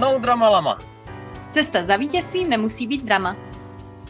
No 0.00 0.18
drama 0.18 0.48
lama. 0.48 0.78
Cesta 1.50 1.84
za 1.84 1.96
vítězstvím 1.96 2.48
nemusí 2.48 2.86
být 2.86 3.04
drama. 3.04 3.36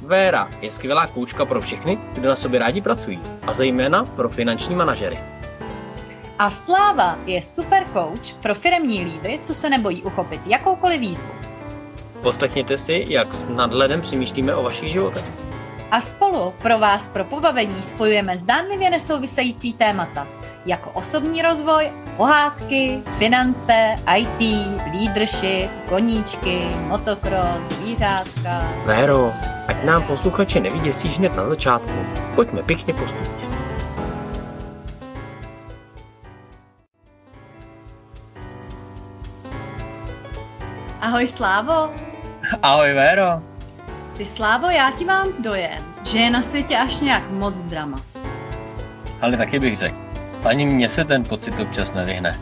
Véra 0.02 0.48
je 0.60 0.70
skvělá 0.70 1.06
kůčka 1.06 1.44
pro 1.44 1.60
všechny, 1.60 1.98
kdo 2.12 2.28
na 2.28 2.36
sobě 2.36 2.58
rádi 2.58 2.80
pracují, 2.80 3.20
a 3.46 3.52
zejména 3.52 4.04
pro 4.04 4.28
finanční 4.28 4.74
manažery. 4.74 5.18
A 6.38 6.50
Sláva 6.50 7.18
je 7.26 7.42
super 7.42 7.86
coach 7.92 8.34
pro 8.42 8.54
firemní 8.54 9.04
lídry, 9.04 9.38
co 9.42 9.54
se 9.54 9.70
nebojí 9.70 10.02
uchopit 10.02 10.40
jakoukoliv 10.46 11.00
výzvu. 11.00 11.28
Poslechněte 12.22 12.78
si, 12.78 13.04
jak 13.08 13.34
s 13.34 13.48
nadhledem 13.48 14.00
přemýšlíme 14.00 14.54
o 14.54 14.62
vašich 14.62 14.88
životech. 14.88 15.49
A 15.90 16.00
spolu 16.00 16.54
pro 16.62 16.78
vás 16.78 17.08
pro 17.08 17.24
pobavení 17.24 17.82
spojujeme 17.82 18.38
zdánlivě 18.38 18.90
nesouvisející 18.90 19.72
témata, 19.72 20.26
jako 20.66 20.90
osobní 20.90 21.42
rozvoj, 21.42 21.92
pohádky, 22.16 23.02
finance, 23.18 23.94
IT, 24.16 24.66
leadership, 24.94 25.70
koníčky, 25.88 26.68
motocross, 26.78 27.74
zvířátka. 27.80 28.72
Véro, 28.84 29.32
ať 29.66 29.84
nám 29.84 30.02
posluchači 30.02 30.60
nevyděsí 30.60 31.08
hned 31.08 31.36
na 31.36 31.48
začátku. 31.48 32.06
Pojďme 32.34 32.62
pěkně 32.62 32.94
postupně. 32.94 33.50
Ahoj 41.00 41.26
Slávo. 41.26 41.90
Ahoj 42.62 42.92
Véro. 42.94 43.49
Ty 44.20 44.26
Slávo, 44.26 44.70
já 44.70 44.90
ti 44.90 45.04
mám 45.04 45.42
dojem, 45.42 45.94
že 46.04 46.18
je 46.18 46.30
na 46.30 46.42
světě 46.42 46.76
až 46.76 47.00
nějak 47.00 47.30
moc 47.30 47.58
drama. 47.58 47.96
Ale 49.20 49.36
taky 49.36 49.58
bych 49.58 49.76
řekl. 49.76 49.96
Ani 50.44 50.66
mně 50.66 50.88
se 50.88 51.04
ten 51.04 51.24
pocit 51.24 51.60
občas 51.60 51.92
nevyhne. 51.92 52.40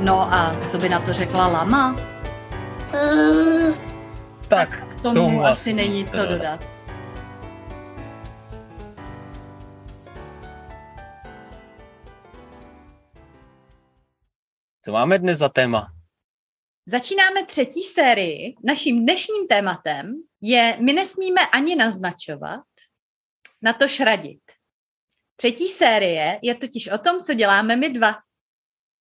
No 0.00 0.34
a 0.34 0.56
co 0.70 0.78
by 0.78 0.88
na 0.88 1.00
to 1.00 1.12
řekla 1.12 1.46
Lama? 1.46 1.96
Tak, 4.48 4.84
K 4.88 5.00
tomu, 5.00 5.14
tomu 5.14 5.42
asi 5.44 5.52
asi 5.52 5.72
není 5.72 6.04
co 6.04 6.10
teda. 6.10 6.26
dodat. 6.26 6.64
co 14.84 14.92
máme 14.92 15.18
dnes 15.18 15.38
za 15.38 15.48
téma? 15.48 15.93
Začínáme 16.86 17.44
třetí 17.46 17.82
sérii. 17.82 18.56
Naším 18.64 19.02
dnešním 19.02 19.46
tématem 19.48 20.14
je 20.42 20.76
My 20.80 20.92
nesmíme 20.92 21.40
ani 21.46 21.76
naznačovat, 21.76 22.64
na 23.62 23.72
to 23.72 23.88
šradit. 23.88 24.40
Třetí 25.36 25.68
série 25.68 26.38
je 26.42 26.54
totiž 26.54 26.88
o 26.88 26.98
tom, 26.98 27.20
co 27.20 27.34
děláme 27.34 27.76
my 27.76 27.88
dva. 27.88 28.14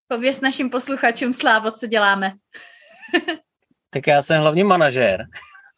Pověz 0.08 0.42
našim 0.42 0.70
posluchačům, 0.70 1.34
Slávo, 1.34 1.72
co 1.72 1.88
děláme. 1.88 2.34
Tak 3.90 4.08
já 4.08 4.22
jsem 4.22 4.42
hlavně 4.42 4.64
manažér 4.64 5.26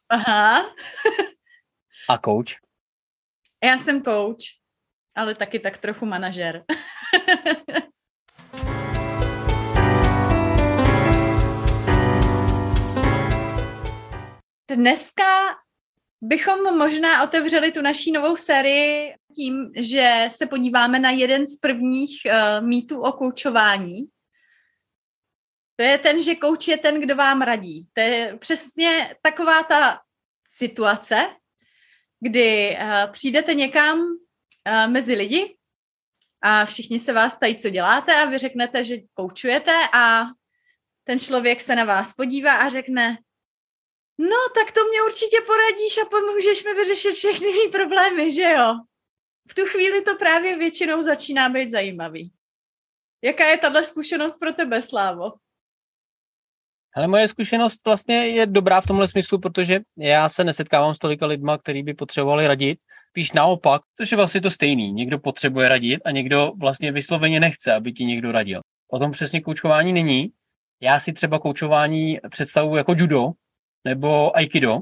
Aha, 0.09 0.61
a 2.09 2.17
coach. 2.26 2.48
já 3.64 3.80
jsem 3.80 4.03
coach, 4.03 4.38
ale 5.16 5.36
taky 5.36 5.59
tak 5.59 5.78
trochu 5.78 6.06
manažer. 6.06 6.64
Dneska 14.76 15.56
bychom 16.22 16.78
možná 16.78 17.23
otevřeli 17.23 17.72
tu 17.72 17.81
naší 17.81 18.12
novou 18.12 18.38
sérii 18.38 19.16
tím, 19.36 19.72
že 19.76 20.28
se 20.32 20.45
podíváme 20.45 21.00
na 21.00 21.09
jeden 21.09 21.48
z 21.48 21.56
prvních 21.59 22.22
uh, 22.26 22.67
mýtů 22.67 23.02
o 23.02 23.12
koučování. 23.12 24.06
To 25.76 25.84
je 25.84 25.98
ten, 25.98 26.22
že 26.22 26.36
kouč 26.36 26.67
je 26.67 26.78
ten, 26.78 27.02
kdo 27.02 27.16
vám 27.16 27.42
radí. 27.42 27.88
To 27.94 28.02
je 28.02 28.38
přesně 28.38 29.16
taková 29.22 29.64
ta 29.64 30.02
situace, 30.48 31.36
kdy 32.20 32.78
uh, 32.82 33.12
přijdete 33.12 33.54
někam 33.54 34.00
uh, 34.00 34.92
mezi 34.92 35.14
lidi 35.14 35.58
a 36.42 36.66
všichni 36.66 36.99
se 36.99 37.14
vás 37.14 37.36
ptají, 37.36 37.55
co 37.55 37.70
děláte 37.70 38.16
a 38.16 38.26
vy 38.26 38.38
řeknete, 38.38 38.83
že 38.83 38.98
koučujete 39.14 39.73
a 39.94 40.23
ten 41.04 41.20
člověk 41.20 41.61
se 41.61 41.76
na 41.76 41.86
vás 41.86 42.14
podívá 42.14 42.54
a 42.54 42.70
řekne, 42.70 43.17
no 44.17 44.37
tak 44.55 44.71
to 44.71 44.83
mě 44.83 45.03
určitě 45.03 45.37
poradíš 45.48 45.98
a 45.98 46.05
pomůžeš 46.05 46.64
mi 46.64 46.73
vyřešit 46.73 47.11
všechny 47.11 47.48
mý 47.48 47.71
problémy, 47.71 48.31
že 48.31 48.52
jo? 48.58 48.73
V 49.52 49.53
tu 49.53 49.61
chvíli 49.65 50.02
to 50.02 50.15
právě 50.15 50.58
většinou 50.58 51.02
začíná 51.02 51.49
být 51.49 51.71
zajímavý. 51.71 52.31
Jaká 53.21 53.45
je 53.48 53.58
tahle 53.58 53.83
zkušenost 53.83 54.39
pro 54.39 54.54
tebe, 54.54 54.81
Slávo? 54.81 55.33
Ale 56.95 57.08
moje 57.08 57.27
zkušenost 57.27 57.86
vlastně 57.86 58.27
je 58.27 58.45
dobrá 58.45 58.81
v 58.81 58.86
tomhle 58.86 59.08
smyslu, 59.08 59.39
protože 59.39 59.80
já 59.98 60.30
se 60.30 60.43
nesetkávám 60.43 60.95
s 60.95 60.99
tolika 60.99 61.25
lidma, 61.25 61.58
kteří 61.58 61.83
by 61.83 61.93
potřebovali 61.93 62.48
radit. 62.48 62.80
Píš 63.14 63.31
naopak, 63.31 63.81
což 63.98 64.11
je 64.11 64.17
vlastně 64.17 64.42
to 64.42 64.52
stejný. 64.52 64.92
Někdo 64.92 65.20
potřebuje 65.20 65.70
radit 65.70 66.02
a 66.05 66.11
někdo 66.11 66.52
vlastně 66.58 66.92
vysloveně 66.92 67.39
nechce, 67.39 67.73
aby 67.73 67.93
ti 67.93 68.05
někdo 68.05 68.31
radil. 68.31 68.61
O 68.92 68.99
tom 68.99 69.11
přesně 69.11 69.42
koučování 69.42 69.93
není. 69.93 70.31
Já 70.81 70.99
si 70.99 71.14
třeba 71.14 71.39
koučování 71.39 72.20
představuji 72.30 72.75
jako 72.75 72.95
judo 72.98 73.31
nebo 73.86 74.38
aikido, 74.38 74.80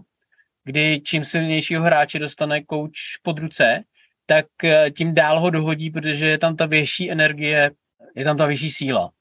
kdy 0.64 1.02
čím 1.06 1.26
silnějšího 1.26 1.84
hráče 1.84 2.20
dostane 2.20 2.64
kouč 2.64 3.00
pod 3.22 3.40
ruce, 3.40 3.84
tak 4.26 4.46
eh, 4.64 4.92
tím 4.92 5.16
dál 5.16 5.40
ho 5.40 5.50
dohodí, 5.50 5.90
protože 5.90 6.26
je 6.26 6.38
tam 6.38 6.56
ta 6.56 6.66
větší 6.66 7.12
energie, 7.12 7.72
je 8.16 8.24
tam 8.24 8.38
ta 8.38 8.46
vyšší 8.46 8.72
síla. 8.72 9.12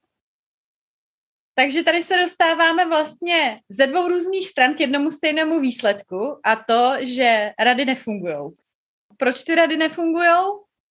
Takže 1.55 1.83
tady 1.83 2.03
se 2.03 2.17
dostáváme 2.17 2.89
vlastně 2.89 3.61
ze 3.69 3.87
dvou 3.87 4.09
různých 4.09 4.49
stran 4.49 4.75
k 4.75 4.81
jednomu 4.81 5.11
stejnému 5.11 5.61
výsledku 5.61 6.41
a 6.45 6.57
to, 6.57 6.93
že 7.01 7.53
rady 7.59 7.85
nefungují. 7.85 8.51
Proč 9.17 9.43
ty 9.43 9.55
rady 9.55 9.77
nefungují? 9.77 10.37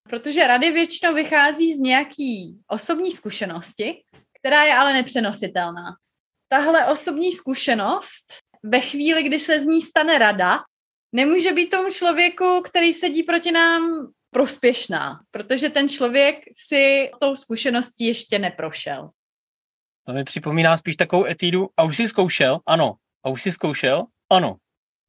Protože 0.08 0.46
rady 0.46 0.70
většinou 0.70 1.14
vychází 1.14 1.74
z 1.74 1.78
nějaký 1.78 2.58
osobní 2.68 3.12
zkušenosti, 3.12 4.02
která 4.38 4.64
je 4.64 4.74
ale 4.74 4.92
nepřenositelná. 4.92 5.96
Tahle 6.48 6.86
osobní 6.86 7.32
zkušenost 7.32 8.42
ve 8.62 8.80
chvíli, 8.80 9.22
kdy 9.22 9.40
se 9.40 9.60
z 9.60 9.64
ní 9.64 9.82
stane 9.82 10.18
rada, 10.18 10.58
nemůže 11.12 11.52
být 11.52 11.70
tomu 11.70 11.90
člověku, 11.90 12.60
který 12.60 12.94
sedí 12.94 13.22
proti 13.22 13.52
nám, 13.52 14.12
prospěšná, 14.30 15.20
protože 15.30 15.70
ten 15.70 15.88
člověk 15.88 16.36
si 16.56 17.10
tou 17.20 17.36
zkušeností 17.36 18.06
ještě 18.06 18.38
neprošel. 18.38 19.10
To 20.06 20.12
mi 20.12 20.24
připomíná 20.24 20.76
spíš 20.76 20.96
takovou 20.96 21.26
etídu, 21.26 21.68
a 21.76 21.82
už 21.82 21.96
jsi 21.96 22.08
zkoušel? 22.08 22.60
Ano. 22.66 22.94
A 23.24 23.28
už 23.28 23.42
jsi 23.42 23.52
zkoušel? 23.52 24.04
Ano. 24.30 24.56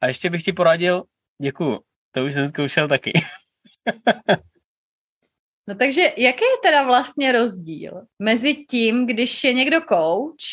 A 0.02 0.08
ještě 0.08 0.30
bych 0.30 0.44
ti 0.44 0.53
poradil, 0.53 1.03
děkuju, 1.41 1.80
to 2.12 2.25
už 2.25 2.34
jsem 2.34 2.47
zkoušel 2.47 2.88
taky. 2.88 3.14
No 5.68 5.75
takže 5.75 6.02
jaký 6.02 6.44
je 6.44 6.58
teda 6.64 6.84
vlastně 6.84 7.31
rozdíl 7.31 8.02
mezi 8.20 8.56
tím, 8.56 9.08
když 9.08 9.44
je 9.44 9.53
někdo 9.53 9.81
coach, 9.81 10.46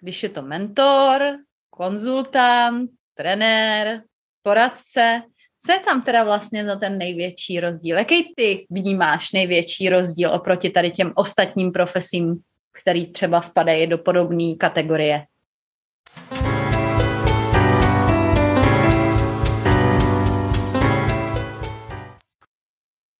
když 0.00 0.22
je 0.22 0.28
to 0.28 0.42
mentor, 0.42 1.38
konzultant, 1.78 2.90
trenér, 3.14 4.02
poradce, 4.42 5.22
co 5.66 5.72
je 5.72 5.80
tam 5.80 6.02
teda 6.02 6.24
vlastně 6.24 6.64
za 6.64 6.76
ten 6.76 6.98
největší 6.98 7.60
rozdíl? 7.60 7.98
Jaký 7.98 8.32
ty 8.36 8.66
vnímáš 8.70 9.32
největší 9.32 9.88
rozdíl 9.88 10.34
oproti 10.34 10.70
tady 10.70 10.90
těm 10.90 11.12
ostatním 11.14 11.72
profesím, 11.72 12.40
který 12.72 13.12
třeba 13.12 13.42
spadají 13.42 13.86
do 13.86 13.98
podobné 13.98 14.54
kategorie? 14.54 15.26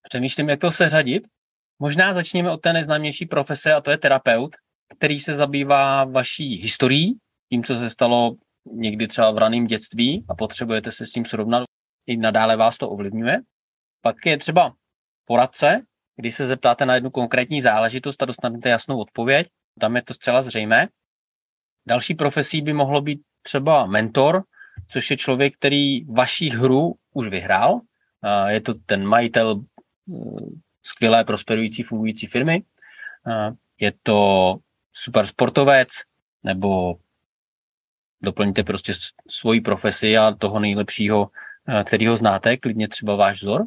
Přemýšlím, 0.09 0.49
jak 0.49 0.61
to 0.61 0.71
seřadit. 0.71 1.23
Možná 1.79 2.15
začněme 2.15 2.51
od 2.51 2.61
té 2.61 2.73
nejznámější 2.73 3.27
profese, 3.27 3.73
a 3.73 3.81
to 3.81 3.91
je 3.91 3.99
terapeut, 3.99 4.57
který 4.97 5.21
se 5.21 5.35
zabývá 5.35 6.05
vaší 6.05 6.63
historií, 6.63 7.15
tím, 7.51 7.65
co 7.65 7.77
se 7.77 7.91
stalo 7.91 8.37
někdy 8.65 9.09
třeba 9.09 9.31
v 9.31 9.39
raném 9.39 9.67
dětství 9.67 10.27
a 10.29 10.35
potřebujete 10.35 10.93
se 10.93 11.07
s 11.07 11.11
tím 11.11 11.25
srovnat. 11.25 11.65
I 12.07 12.17
nadále 12.17 12.57
vás 12.57 12.79
to 12.79 12.91
ovlivňuje. 12.91 13.41
Pak 14.03 14.17
je 14.27 14.39
třeba 14.39 14.75
poradce, 15.25 15.83
kdy 16.17 16.33
se 16.33 16.47
zeptáte 16.47 16.87
na 16.87 16.95
jednu 16.95 17.11
konkrétní 17.11 17.61
záležitost 17.61 18.23
a 18.23 18.27
dostanete 18.27 18.69
jasnou 18.69 18.99
odpověď. 18.99 19.49
Tam 19.81 19.97
je 19.97 20.03
to 20.03 20.15
zcela 20.15 20.43
zřejmé. 20.43 20.89
Další 21.89 22.15
profesí 22.15 22.63
by 22.63 22.73
mohlo 22.73 23.01
být 23.01 23.21
třeba 23.43 23.87
mentor, 23.87 24.45
což 24.91 25.11
je 25.11 25.17
člověk, 25.17 25.55
který 25.55 26.05
vaší 26.05 26.51
hru 26.51 26.95
už 27.15 27.29
vyhrál. 27.29 27.81
Je 28.49 28.61
to 28.61 28.75
ten 28.75 29.07
majitel 29.07 29.61
eh, 29.61 30.15
skvělé, 30.83 31.25
prosperující, 31.25 31.83
fungující 31.83 32.27
firmy. 32.27 32.63
Je 33.81 33.93
to 34.03 34.57
super 34.93 35.27
sportovec, 35.27 35.89
nebo 36.43 36.95
doplňte 38.23 38.65
prostě 38.65 38.93
svoji 39.31 39.61
profesi 39.61 40.19
a 40.19 40.35
toho 40.35 40.61
nejlepšího, 40.61 41.31
eh, 41.69 41.85
kterýho 41.85 42.17
znáte, 42.17 42.57
klidně 42.57 42.89
třeba 42.89 43.17
váš 43.17 43.43
vzor. 43.43 43.65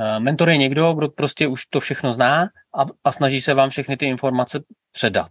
Eh, 0.00 0.20
Mentor 0.20 0.48
je 0.48 0.56
někdo, 0.56 0.92
kdo 0.92 1.08
prostě 1.08 1.46
už 1.46 1.66
to 1.66 1.80
všechno 1.80 2.12
zná 2.12 2.42
a, 2.78 2.86
a 3.04 3.12
snaží 3.12 3.40
se 3.40 3.54
vám 3.54 3.70
všechny 3.70 3.96
ty 3.96 4.06
informace 4.06 4.60
předat. 4.92 5.30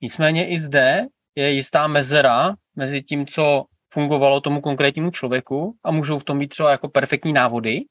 Nicméně 0.00 0.48
i 0.48 0.58
zde 0.58 1.06
je 1.34 1.50
jistá 1.50 1.86
mezera 1.86 2.54
mezi 2.76 3.02
tím, 3.02 3.26
co 3.26 3.64
fungovalo 3.92 4.40
tomu 4.40 4.60
konkrétnímu 4.60 5.10
člověku 5.10 5.76
a 5.84 5.90
můžou 5.90 6.18
v 6.18 6.24
tom 6.24 6.38
být 6.38 6.48
třeba 6.48 6.70
jako 6.70 6.88
perfektní 6.88 7.32
návody 7.32 7.84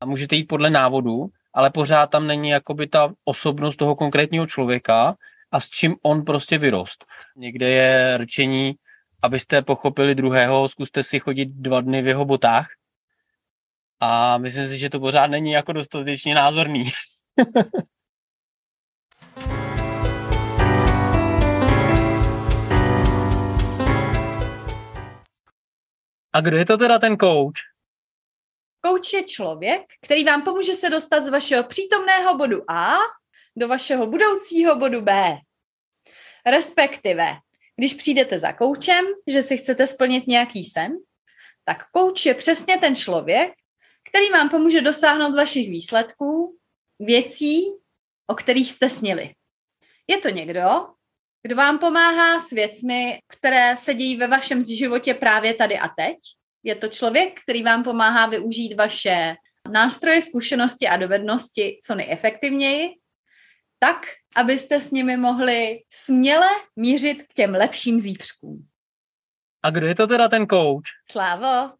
a 0.00 0.06
můžete 0.06 0.36
jít 0.36 0.44
podle 0.44 0.70
návodu, 0.70 1.26
ale 1.54 1.70
pořád 1.70 2.10
tam 2.10 2.26
není 2.26 2.48
jakoby 2.48 2.86
ta 2.86 3.12
osobnost 3.24 3.76
toho 3.76 3.96
konkrétního 3.96 4.46
člověka 4.46 5.16
a 5.52 5.60
s 5.60 5.70
čím 5.70 5.96
on 6.02 6.24
prostě 6.24 6.58
vyrost. 6.58 7.04
Někde 7.36 7.68
je 7.70 8.18
rčení, 8.18 8.74
abyste 9.22 9.62
pochopili 9.62 10.14
druhého, 10.14 10.68
zkuste 10.68 11.04
si 11.04 11.20
chodit 11.20 11.48
dva 11.48 11.80
dny 11.80 12.02
v 12.02 12.06
jeho 12.06 12.24
botách 12.24 12.66
a 14.00 14.38
myslím 14.38 14.68
si, 14.68 14.78
že 14.78 14.90
to 14.90 15.00
pořád 15.00 15.26
není 15.26 15.52
jako 15.52 15.72
dostatečně 15.72 16.34
názorný. 16.34 16.84
A 26.32 26.40
kdo 26.40 26.56
je 26.56 26.66
to 26.66 26.76
teda 26.78 26.98
ten 26.98 27.16
coach? 27.16 27.58
Coach 28.86 29.12
je 29.14 29.22
člověk, 29.22 29.82
který 30.04 30.24
vám 30.24 30.42
pomůže 30.42 30.74
se 30.74 30.90
dostat 30.90 31.24
z 31.24 31.28
vašeho 31.28 31.64
přítomného 31.64 32.36
bodu 32.36 32.70
A 32.70 32.94
do 33.60 33.68
vašeho 33.68 34.06
budoucího 34.06 34.76
bodu 34.76 35.00
B. 35.00 35.38
Respektive, 36.46 37.36
když 37.76 37.94
přijdete 37.94 38.38
za 38.38 38.52
koučem, 38.52 39.04
že 39.26 39.42
si 39.42 39.56
chcete 39.56 39.86
splnit 39.86 40.26
nějaký 40.26 40.64
sen, 40.64 40.92
tak 41.64 41.84
kouč 41.92 42.26
je 42.26 42.34
přesně 42.34 42.78
ten 42.78 42.96
člověk, 42.96 43.52
který 44.08 44.28
vám 44.28 44.48
pomůže 44.48 44.80
dosáhnout 44.80 45.36
vašich 45.36 45.68
výsledků, 45.70 46.56
věcí, 47.00 47.62
o 48.26 48.34
kterých 48.34 48.72
jste 48.72 48.88
snili. 48.88 49.34
Je 50.06 50.18
to 50.18 50.28
někdo, 50.28 50.86
kdo 51.42 51.56
vám 51.56 51.78
pomáhá 51.78 52.40
s 52.40 52.50
věcmi, 52.50 53.18
které 53.28 53.76
se 53.76 53.94
dějí 53.94 54.16
ve 54.16 54.26
vašem 54.26 54.62
životě 54.62 55.14
právě 55.14 55.54
tady 55.54 55.78
a 55.78 55.88
teď. 55.88 56.16
Je 56.62 56.74
to 56.74 56.88
člověk, 56.88 57.40
který 57.40 57.62
vám 57.62 57.84
pomáhá 57.84 58.26
využít 58.26 58.74
vaše 58.74 59.34
nástroje, 59.70 60.22
zkušenosti 60.22 60.88
a 60.88 60.96
dovednosti 60.96 61.78
co 61.84 61.94
nejefektivněji, 61.94 62.99
tak, 63.82 64.06
abyste 64.36 64.80
s 64.80 64.90
nimi 64.90 65.16
mohli 65.16 65.82
směle 65.90 66.48
mířit 66.76 67.22
k 67.22 67.34
těm 67.34 67.54
lepším 67.54 68.00
zítřkům. 68.00 68.68
A 69.62 69.70
kdo 69.70 69.86
je 69.86 69.94
to 69.94 70.06
teda 70.06 70.28
ten 70.28 70.46
coach? 70.46 70.84
Slávo. 71.10 71.72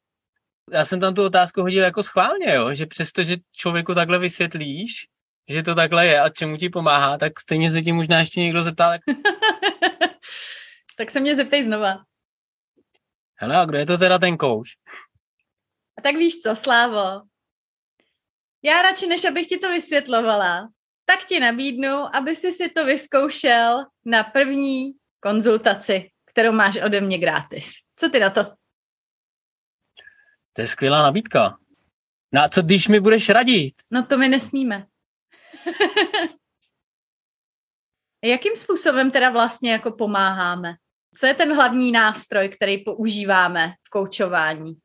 Já 0.72 0.84
jsem 0.84 1.00
tam 1.00 1.14
tu 1.14 1.24
otázku 1.24 1.60
hodil 1.60 1.82
jako 1.82 2.02
schválně, 2.02 2.54
jo? 2.54 2.74
že 2.74 2.86
přesto, 2.86 3.22
že 3.22 3.36
člověku 3.52 3.94
takhle 3.94 4.18
vysvětlíš, 4.18 5.06
že 5.48 5.62
to 5.62 5.74
takhle 5.74 6.06
je 6.06 6.20
a 6.20 6.28
čemu 6.28 6.56
ti 6.56 6.68
pomáhá, 6.68 7.18
tak 7.18 7.40
stejně 7.40 7.70
se 7.70 7.82
ti 7.82 7.92
možná 7.92 8.20
ještě 8.20 8.40
někdo 8.40 8.62
zeptá. 8.62 8.90
Tak, 8.90 9.00
tak 10.96 11.10
se 11.10 11.20
mě 11.20 11.36
zeptej 11.36 11.64
znova. 11.64 12.04
Hele, 13.34 13.56
a 13.56 13.64
kdo 13.64 13.78
je 13.78 13.86
to 13.86 13.98
teda 13.98 14.18
ten 14.18 14.38
coach? 14.38 14.68
A 15.98 16.02
tak 16.02 16.14
víš 16.14 16.40
co, 16.40 16.56
Slávo, 16.56 17.22
já 18.62 18.82
radši, 18.82 19.06
než 19.06 19.24
abych 19.24 19.46
ti 19.46 19.58
to 19.58 19.70
vysvětlovala, 19.70 20.68
ti 21.30 21.40
nabídnu, 21.40 22.16
aby 22.16 22.36
si 22.36 22.52
si 22.52 22.68
to 22.68 22.84
vyzkoušel 22.84 23.86
na 24.04 24.22
první 24.24 24.92
konzultaci, 25.20 26.10
kterou 26.24 26.52
máš 26.52 26.76
ode 26.76 27.00
mě 27.00 27.18
gratis. 27.18 27.72
Co 27.96 28.08
ty 28.08 28.20
na 28.20 28.30
to? 28.30 28.44
To 30.52 30.62
je 30.62 30.66
skvělá 30.66 31.02
nabídka. 31.02 31.58
No 32.32 32.42
a 32.42 32.48
co 32.48 32.62
když 32.62 32.88
mi 32.88 33.00
budeš 33.00 33.28
radit? 33.28 33.74
No 33.90 34.06
to 34.06 34.18
my 34.18 34.28
nesmíme. 34.28 34.86
Jakým 38.24 38.56
způsobem 38.56 39.10
teda 39.10 39.30
vlastně 39.30 39.72
jako 39.72 39.92
pomáháme? 39.92 40.74
Co 41.14 41.26
je 41.26 41.34
ten 41.34 41.54
hlavní 41.54 41.92
nástroj, 41.92 42.48
který 42.48 42.78
používáme 42.78 43.74
v 43.86 43.90
koučování? 43.90 44.76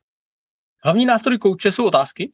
Hlavní 0.84 1.06
nástroj 1.06 1.38
kouče 1.38 1.72
jsou 1.72 1.86
otázky. 1.86 2.34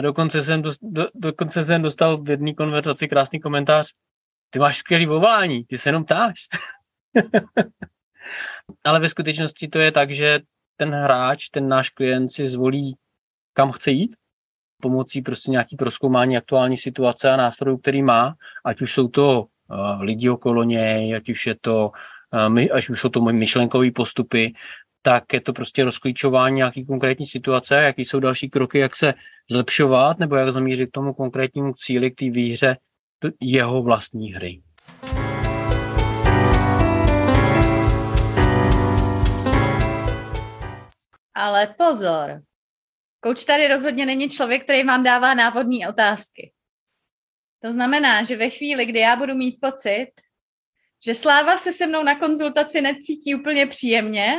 Dokonce 0.00 0.42
jsem, 0.42 0.62
do, 0.62 0.72
do, 0.82 1.08
dokonce 1.14 1.64
jsem 1.64 1.82
dostal 1.82 2.22
v 2.22 2.30
jedné 2.30 2.54
konverzaci 2.54 3.08
krásný 3.08 3.40
komentář. 3.40 3.92
Ty 4.50 4.58
máš 4.58 4.78
skvělý 4.78 5.06
volání, 5.06 5.64
ty 5.64 5.78
se 5.78 5.88
jenom 5.88 6.04
ptáš. 6.04 6.34
Ale 8.84 9.00
ve 9.00 9.08
skutečnosti 9.08 9.68
to 9.68 9.78
je 9.78 9.92
tak, 9.92 10.10
že 10.10 10.40
ten 10.76 10.94
hráč, 10.94 11.48
ten 11.48 11.68
náš 11.68 11.90
klient 11.90 12.28
si 12.28 12.48
zvolí, 12.48 12.96
kam 13.52 13.72
chce 13.72 13.90
jít, 13.90 14.16
pomocí 14.82 15.22
prostě 15.22 15.50
nějaký 15.50 15.76
proskoumání 15.76 16.36
aktuální 16.36 16.76
situace 16.76 17.30
a 17.30 17.36
nástrojů, 17.36 17.78
který 17.78 18.02
má, 18.02 18.34
ať 18.64 18.80
už 18.80 18.92
jsou 18.92 19.08
to 19.08 19.40
uh, 19.42 20.02
lidi 20.02 20.30
okolo 20.30 20.64
něj, 20.64 21.16
ať 21.16 21.28
už 21.28 21.46
je 21.46 21.54
to 21.60 21.92
my, 22.48 22.70
až 22.70 22.90
už 22.90 23.00
jsou 23.00 23.08
to 23.08 23.20
myšlenkové 23.20 23.90
postupy, 23.90 24.54
tak 25.06 25.32
je 25.32 25.40
to 25.40 25.52
prostě 25.52 25.84
rozklíčování 25.84 26.56
nějaký 26.56 26.86
konkrétní 26.86 27.26
situace, 27.26 27.74
jaký 27.74 28.04
jsou 28.04 28.20
další 28.20 28.50
kroky, 28.50 28.78
jak 28.78 28.96
se 28.96 29.14
zlepšovat 29.50 30.18
nebo 30.18 30.36
jak 30.36 30.52
zamířit 30.52 30.90
k 30.90 30.92
tomu 30.92 31.14
konkrétnímu 31.14 31.72
cíli, 31.72 32.10
k 32.10 32.14
té 32.14 32.30
výhře 32.30 32.76
jeho 33.40 33.82
vlastní 33.82 34.32
hry. 34.32 34.62
Ale 41.34 41.74
pozor, 41.78 42.42
kouč 43.20 43.44
tady 43.44 43.68
rozhodně 43.68 44.06
není 44.06 44.28
člověk, 44.28 44.64
který 44.64 44.82
vám 44.82 45.02
dává 45.02 45.34
návodní 45.34 45.86
otázky. 45.86 46.52
To 47.62 47.72
znamená, 47.72 48.22
že 48.22 48.36
ve 48.36 48.50
chvíli, 48.50 48.86
kdy 48.86 48.98
já 48.98 49.16
budu 49.16 49.34
mít 49.34 49.58
pocit, 49.60 50.08
že 51.06 51.14
Sláva 51.14 51.58
se 51.58 51.72
se 51.72 51.86
mnou 51.86 52.02
na 52.02 52.18
konzultaci 52.18 52.80
necítí 52.80 53.34
úplně 53.34 53.66
příjemně, 53.66 54.32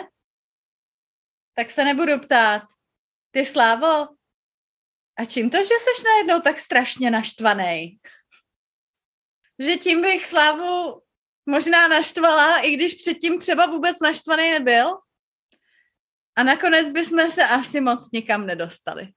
tak 1.56 1.72
se 1.72 1.84
nebudu 1.84 2.20
ptát, 2.20 2.62
ty 3.32 3.46
Slávo, 3.46 4.16
a 5.20 5.26
čím 5.26 5.50
to, 5.50 5.58
že 5.58 5.64
seš 5.64 6.04
najednou 6.04 6.42
tak 6.42 6.60
strašně 6.60 7.12
naštvaný? 7.12 8.00
Že 9.60 9.78
tím 9.78 10.02
bych 10.02 10.26
Slávu 10.28 11.02
možná 11.46 11.88
naštvala, 11.88 12.58
i 12.58 12.72
když 12.72 12.94
předtím 12.94 13.40
třeba 13.40 13.66
vůbec 13.66 14.00
naštvaný 14.02 14.52
nebyl. 14.52 14.98
A 16.36 16.44
nakonec 16.44 16.90
bychom 16.90 17.32
se 17.32 17.44
asi 17.44 17.82
moc 17.82 18.12
nikam 18.12 18.46
nedostali. 18.46 19.14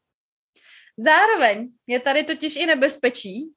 Zároveň 0.98 1.68
je 1.86 2.00
tady 2.00 2.24
totiž 2.24 2.56
i 2.56 2.66
nebezpečí, 2.66 3.54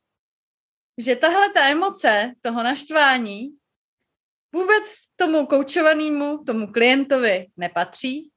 že 0.97 1.15
tahle 1.15 1.49
ta 1.49 1.67
emoce 1.67 2.33
toho 2.41 2.63
naštvání 2.63 3.49
vůbec 4.53 4.83
tomu 5.15 5.45
koučovanému, 5.45 6.43
tomu 6.43 6.71
klientovi 6.71 7.47
nepatří, 7.57 8.31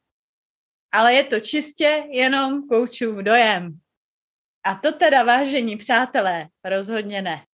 ale 0.95 1.15
je 1.15 1.25
to 1.25 1.41
čistě 1.41 2.07
jenom 2.11 2.69
koučův 2.69 3.17
dojem. 3.17 3.81
A 4.65 4.75
to 4.75 4.93
teda, 4.93 5.23
vážení 5.23 5.77
přátelé, 5.77 6.49
rozhodně 6.65 7.23
ne. 7.23 7.47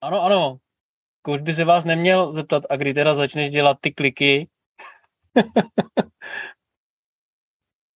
Ano, 0.00 0.22
ano. 0.22 0.58
Kouč 1.22 1.40
by 1.40 1.54
se 1.54 1.64
vás 1.64 1.84
neměl 1.84 2.32
zeptat, 2.32 2.62
a 2.70 2.76
kdy 2.76 2.94
teda 2.94 3.14
začneš 3.14 3.50
dělat 3.50 3.76
ty 3.80 3.92
kliky? 3.92 4.48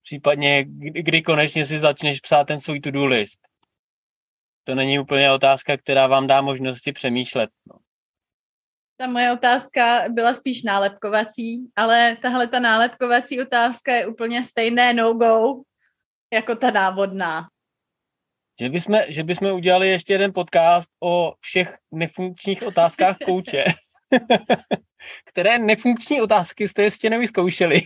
Případně, 0.02 0.64
kdy 0.78 1.22
konečně 1.22 1.66
si 1.66 1.78
začneš 1.78 2.20
psát 2.20 2.44
ten 2.44 2.60
svůj 2.60 2.80
to-do 2.80 3.06
list? 3.06 3.40
To 4.64 4.74
není 4.74 4.98
úplně 4.98 5.32
otázka, 5.32 5.76
která 5.76 6.06
vám 6.06 6.26
dá 6.26 6.40
možnosti 6.40 6.92
přemýšlet. 6.92 7.50
No. 7.66 7.78
Ta 9.02 9.08
moje 9.08 9.32
otázka 9.32 10.04
byla 10.08 10.34
spíš 10.34 10.62
nálepkovací, 10.62 11.70
ale 11.76 12.16
tahle 12.22 12.46
ta 12.46 12.58
nálepkovací 12.58 13.40
otázka 13.40 13.94
je 13.94 14.06
úplně 14.06 14.44
stejné 14.44 14.94
no-go 14.94 15.62
jako 16.32 16.56
ta 16.56 16.70
návodná. 16.70 17.48
Že 18.60 18.68
bychom, 18.68 18.98
že 19.08 19.24
bychom 19.24 19.52
udělali 19.52 19.88
ještě 19.88 20.12
jeden 20.12 20.32
podcast 20.32 20.88
o 21.02 21.34
všech 21.40 21.76
nefunkčních 21.92 22.62
otázkách 22.62 23.16
kouče. 23.24 23.64
Které 25.24 25.58
nefunkční 25.58 26.22
otázky 26.22 26.68
jste 26.68 26.82
ještě 26.82 27.10
nevyzkoušeli? 27.10 27.82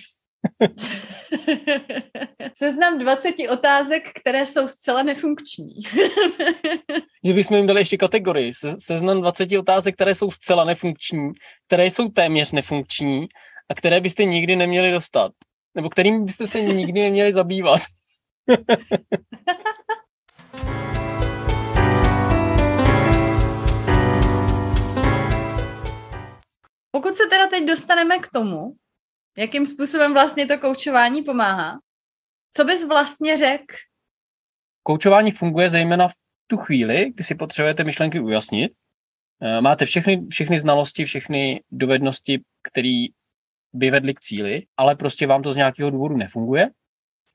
Seznam 2.57 2.99
20 2.99 3.35
otázek, 3.51 4.11
které 4.21 4.47
jsou 4.47 4.69
zcela 4.69 5.03
nefunkční. 5.03 5.75
že 7.25 7.33
bychom 7.33 7.57
jim 7.57 7.67
dali 7.67 7.81
ještě 7.81 7.97
kategorii. 7.97 8.53
Se, 8.53 8.75
seznam 8.79 9.21
20 9.21 9.53
otázek, 9.53 9.95
které 9.95 10.15
jsou 10.15 10.31
zcela 10.31 10.65
nefunkční, 10.65 11.33
které 11.67 11.87
jsou 11.87 12.09
téměř 12.09 12.53
nefunkční 12.53 13.27
a 13.69 13.75
které 13.75 14.01
byste 14.01 14.25
nikdy 14.25 14.57
neměli 14.57 14.91
dostat. 14.91 15.33
Nebo 15.75 15.91
kterým 15.91 16.25
byste 16.25 16.47
se 16.47 16.61
nikdy 16.63 17.01
neměli 17.01 17.33
zabývat. 17.33 17.81
Pokud 26.91 27.17
se 27.17 27.27
teda 27.31 27.47
teď 27.47 27.65
dostaneme 27.65 28.19
k 28.19 28.29
tomu, 28.35 28.73
jakým 29.39 29.67
způsobem 29.67 30.13
vlastně 30.13 30.47
to 30.47 30.59
koučování 30.59 31.23
pomáhá, 31.23 31.79
co 32.53 32.65
bys 32.65 32.87
vlastně 32.87 33.37
řekl? 33.37 33.75
Koučování 34.83 35.31
funguje 35.31 35.71
zejména 35.71 36.09
v 36.09 36.13
tu 36.47 36.57
chvíli, 36.57 37.11
kdy 37.15 37.25
si 37.25 37.35
potřebujete 37.35 37.85
myšlenky 37.85 38.21
ujasnit 38.21 38.73
Eh, 39.43 39.61
máte 39.61 39.85
všechny, 39.85 40.27
všechny 40.31 40.59
znalosti, 40.59 41.05
všechny 41.05 41.63
dovednosti, 41.71 42.41
které 42.63 43.07
by 43.73 43.91
vedly 43.91 44.15
k 44.15 44.21
cíli, 44.21 44.63
ale 44.77 44.97
prostě 44.97 45.27
vám 45.27 45.43
to 45.43 45.53
z 45.53 45.57
nějakého 45.57 45.91
důvodu 45.91 46.17
nefunguje. 46.17 46.71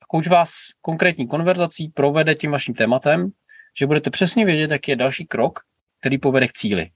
Kouč 0.08 0.28
vás 0.28 0.50
konkrétní 0.80 1.28
konverzací 1.28 1.88
provede 1.88 2.34
tím 2.34 2.50
vaším 2.50 2.74
tématem, 2.74 3.30
že 3.78 3.86
budete 3.86 4.10
přesně 4.10 4.44
vědět, 4.44 4.70
jaký 4.70 4.90
je 4.90 4.96
další 4.96 5.26
krok, 5.26 5.60
který 6.00 6.18
povede 6.18 6.48
k 6.48 6.52
cíli. 6.52 6.90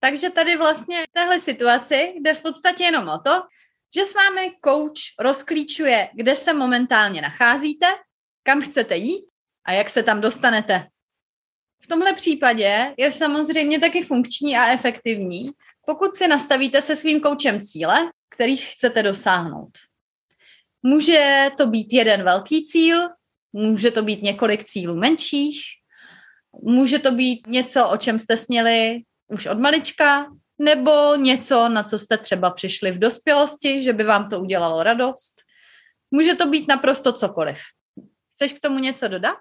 Takže 0.00 0.30
tady 0.30 0.56
vlastně 0.56 1.02
v 1.02 1.12
téhle 1.12 1.40
situaci 1.40 2.14
jde 2.20 2.34
v 2.34 2.42
podstatě 2.42 2.84
jenom 2.84 3.08
o 3.08 3.18
to, 3.18 3.42
že 3.94 4.04
s 4.04 4.14
vámi 4.14 4.52
coach 4.64 5.00
rozklíčuje, 5.18 6.08
kde 6.14 6.36
se 6.36 6.54
momentálně 6.54 7.22
nacházíte, 7.22 7.86
kam 8.42 8.60
chcete 8.62 8.96
jít 8.96 9.24
a 9.64 9.72
jak 9.72 9.90
se 9.90 10.02
tam 10.02 10.20
dostanete. 10.20 10.86
V 11.82 11.86
tomhle 11.86 12.14
případě 12.14 12.94
je 12.96 13.12
samozřejmě 13.12 13.80
taky 13.80 14.02
funkční 14.02 14.56
a 14.56 14.72
efektivní, 14.72 15.50
pokud 15.86 16.14
si 16.14 16.28
nastavíte 16.28 16.82
se 16.82 16.96
svým 16.96 17.20
koučem 17.20 17.60
cíle, 17.60 18.10
kterých 18.28 18.72
chcete 18.72 19.02
dosáhnout. 19.02 19.70
Může 20.82 21.50
to 21.56 21.66
být 21.66 21.92
jeden 21.92 22.22
velký 22.22 22.64
cíl, 22.64 23.08
může 23.52 23.90
to 23.90 24.02
být 24.02 24.22
několik 24.22 24.64
cílů 24.64 24.96
menších, 24.96 25.60
může 26.62 26.98
to 26.98 27.10
být 27.10 27.46
něco, 27.46 27.88
o 27.88 27.96
čem 27.96 28.18
jste 28.18 28.36
sněli 28.36 29.02
už 29.28 29.46
od 29.46 29.58
malička, 29.58 30.26
nebo 30.60 31.16
něco, 31.16 31.68
na 31.68 31.82
co 31.82 31.98
jste 31.98 32.18
třeba 32.18 32.50
přišli 32.50 32.92
v 32.92 32.98
dospělosti, 32.98 33.82
že 33.82 33.92
by 33.92 34.04
vám 34.04 34.28
to 34.28 34.40
udělalo 34.40 34.82
radost. 34.82 35.42
Může 36.10 36.34
to 36.34 36.46
být 36.46 36.68
naprosto 36.68 37.12
cokoliv. 37.12 37.58
Chceš 38.34 38.52
k 38.52 38.60
tomu 38.60 38.78
něco 38.78 39.08
dodat? 39.08 39.36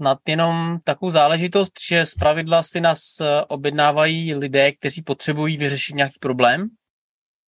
Nad 0.00 0.18
jenom 0.28 0.78
takovou 0.84 1.12
záležitost, 1.12 1.72
že 1.88 2.06
z 2.06 2.14
pravidla 2.14 2.62
si 2.62 2.80
nás 2.80 3.20
eh, 3.20 3.44
objednávají 3.48 4.34
lidé, 4.34 4.72
kteří 4.72 5.02
potřebují 5.02 5.56
vyřešit 5.56 5.96
nějaký 5.96 6.18
problém. 6.20 6.68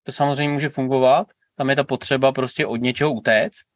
To 0.03 0.13
samozřejmě 0.13 0.53
může 0.53 0.69
fungovat. 0.69 1.27
Tam 1.55 1.71
je 1.71 1.77
ta 1.77 1.85
potřeba 1.85 2.33
prostě 2.33 2.67
od 2.67 2.77
něčeho 2.77 3.13
utéct. 3.13 3.67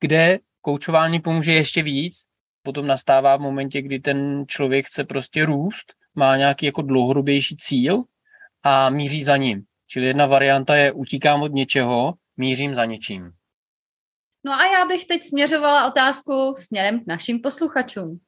Kde 0.00 0.38
koučování 0.60 1.20
pomůže 1.20 1.52
ještě 1.52 1.82
víc, 1.82 2.24
potom 2.62 2.86
nastává 2.86 3.36
v 3.36 3.40
momentě, 3.40 3.82
kdy 3.82 4.00
ten 4.00 4.44
člověk 4.48 4.86
chce 4.86 5.04
prostě 5.04 5.44
růst, 5.44 5.92
má 6.14 6.36
nějaký 6.36 6.66
jako 6.66 6.82
dlouhodobější 6.82 7.56
cíl 7.56 8.04
a 8.62 8.90
míří 8.90 9.24
za 9.24 9.36
ním. 9.36 9.62
Čili 9.86 10.06
jedna 10.06 10.26
varianta 10.26 10.76
je 10.76 10.92
utíkám 10.92 11.42
od 11.42 11.52
něčeho, 11.52 12.14
mířím 12.36 12.74
za 12.74 12.84
něčím. 12.84 13.32
No 14.44 14.52
a 14.52 14.66
já 14.66 14.84
bych 14.84 15.04
teď 15.04 15.22
směřovala 15.22 15.86
otázku 15.86 16.54
směrem 16.58 17.04
k 17.04 17.06
našim 17.06 17.40
posluchačům. 17.40 18.20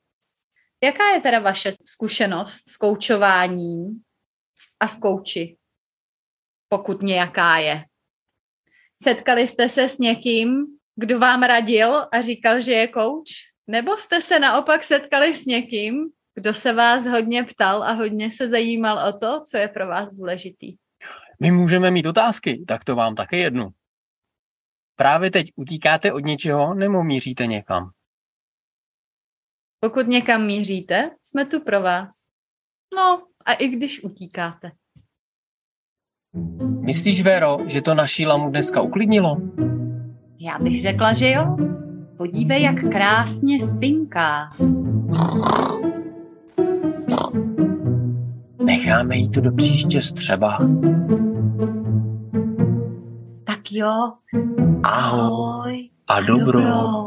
Jaká 0.83 1.11
je 1.14 1.21
teda 1.21 1.38
vaše 1.38 1.73
zkušenost 1.85 2.69
s 2.69 2.76
koučováním 2.76 4.03
a 4.81 4.88
s 4.88 4.97
kouči? 4.97 5.57
Pokud 6.69 7.03
nějaká 7.03 7.59
je. 7.59 7.85
Setkali 9.03 9.47
jste 9.47 9.69
se 9.69 9.88
s 9.88 9.99
někým, 9.99 10.67
kdo 10.97 11.19
vám 11.19 11.43
radil 11.43 12.07
a 12.12 12.21
říkal, 12.21 12.61
že 12.61 12.73
je 12.73 12.88
kouč? 12.88 13.31
Nebo 13.67 13.97
jste 13.97 14.21
se 14.21 14.38
naopak 14.38 14.85
setkali 14.85 15.37
s 15.37 15.47
někým, 15.47 15.95
kdo 16.35 16.55
se 16.55 16.73
vás 16.73 17.07
hodně 17.07 17.45
ptal 17.45 17.83
a 17.83 17.93
hodně 17.93 18.31
se 18.31 18.49
zajímal 18.49 19.09
o 19.09 19.19
to, 19.19 19.43
co 19.50 19.57
je 19.57 19.69
pro 19.69 19.87
vás 19.87 20.14
důležitý? 20.14 20.76
My 21.41 21.50
můžeme 21.50 21.91
mít 21.91 22.07
otázky, 22.07 22.64
tak 22.69 22.85
to 22.85 22.97
vám 22.97 23.14
také 23.14 23.37
jednu. 23.37 23.69
Právě 24.97 25.31
teď 25.31 25.53
utíkáte 25.57 26.12
od 26.12 26.25
něčeho 26.25 26.75
nebo 26.75 27.05
míříte 27.05 27.47
někam? 27.47 27.91
Pokud 29.81 30.07
někam 30.07 30.47
míříte, 30.47 31.11
jsme 31.23 31.45
tu 31.45 31.61
pro 31.61 31.83
vás. 31.83 32.25
No, 32.95 33.26
a 33.45 33.53
i 33.53 33.69
když 33.69 34.05
utíkáte. 34.05 34.73
Myslíš, 36.81 37.23
Vero, 37.23 37.59
že 37.67 37.83
to 37.83 37.95
naší 37.95 38.26
lamu 38.26 38.50
dneska 38.50 38.81
uklidnilo? 38.81 39.37
Já 40.38 40.59
bych 40.59 40.83
řekla, 40.83 41.12
že 41.12 41.31
jo. 41.31 41.57
Podívej, 42.17 42.62
jak 42.62 42.81
krásně 42.81 43.61
spinká. 43.61 44.50
Necháme 48.85 49.17
jí 49.17 49.31
to 49.31 49.41
do 49.41 49.53
příště 49.53 50.00
střeba. 50.00 50.59
Tak 53.45 53.73
jo. 53.73 54.12
Ahoj. 54.83 55.91
A 56.09 56.21
dobro. 56.21 56.61
dobro. 56.61 57.07